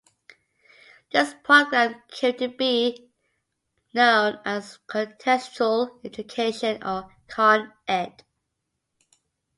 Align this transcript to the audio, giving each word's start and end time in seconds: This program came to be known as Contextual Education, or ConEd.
This 1.11 1.31
program 1.43 2.01
came 2.09 2.35
to 2.37 2.47
be 2.47 3.11
known 3.93 4.39
as 4.45 4.79
Contextual 4.87 6.03
Education, 6.03 6.83
or 6.83 7.15
ConEd. 7.27 8.21